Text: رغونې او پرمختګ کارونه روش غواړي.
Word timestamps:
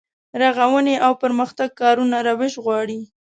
رغونې 0.41 0.95
او 1.05 1.11
پرمختګ 1.23 1.69
کارونه 1.81 2.17
روش 2.29 2.53
غواړي. 2.65 2.99